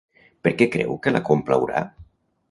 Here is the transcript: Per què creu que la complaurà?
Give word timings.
Per 0.45 0.53
què 0.61 0.67
creu 0.75 0.95
que 1.03 1.13
la 1.13 1.21
complaurà? 1.27 1.83